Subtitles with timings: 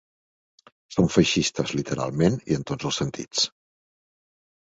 [0.95, 3.45] Són feixistes literalment i en tots els sentits.